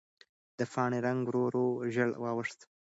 د 0.57 0.59
پاڼې 0.71 0.99
رنګ 1.05 1.19
ورو 1.27 1.41
ورو 1.45 1.65
ژېړ 1.93 2.09
واوښت. 2.23 2.59